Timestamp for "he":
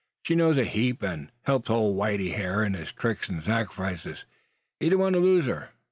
4.79-4.89